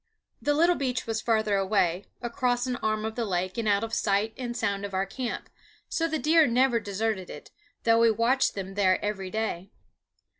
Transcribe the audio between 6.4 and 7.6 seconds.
never deserted it,